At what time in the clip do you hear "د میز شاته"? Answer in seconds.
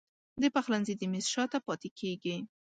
0.97-1.59